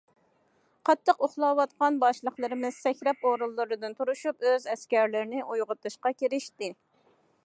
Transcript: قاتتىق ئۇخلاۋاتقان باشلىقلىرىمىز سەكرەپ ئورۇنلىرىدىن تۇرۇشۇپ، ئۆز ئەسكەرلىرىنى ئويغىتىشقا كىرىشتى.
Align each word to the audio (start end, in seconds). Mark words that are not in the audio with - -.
قاتتىق 0.89 1.19
ئۇخلاۋاتقان 1.25 1.99
باشلىقلىرىمىز 2.03 2.79
سەكرەپ 2.87 3.29
ئورۇنلىرىدىن 3.31 3.97
تۇرۇشۇپ، 3.99 4.49
ئۆز 4.53 4.67
ئەسكەرلىرىنى 4.73 5.45
ئويغىتىشقا 5.45 6.17
كىرىشتى. 6.23 6.71